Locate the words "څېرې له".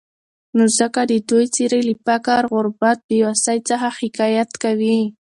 1.55-1.93